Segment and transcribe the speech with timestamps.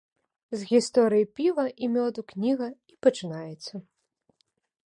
[0.59, 3.73] З гісторыі піва і мёду кніга і пачынаецца.